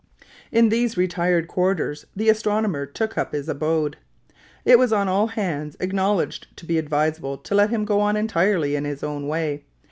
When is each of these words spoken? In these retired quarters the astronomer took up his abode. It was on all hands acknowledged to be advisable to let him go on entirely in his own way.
In 0.51 0.69
these 0.69 0.97
retired 0.97 1.47
quarters 1.47 2.07
the 2.15 2.27
astronomer 2.27 2.87
took 2.87 3.19
up 3.19 3.33
his 3.33 3.47
abode. 3.47 3.97
It 4.65 4.79
was 4.79 4.91
on 4.91 5.07
all 5.07 5.27
hands 5.27 5.77
acknowledged 5.79 6.47
to 6.57 6.65
be 6.65 6.79
advisable 6.79 7.37
to 7.37 7.53
let 7.53 7.69
him 7.69 7.85
go 7.85 7.99
on 7.99 8.17
entirely 8.17 8.75
in 8.75 8.83
his 8.83 9.03
own 9.03 9.27
way. 9.27 9.63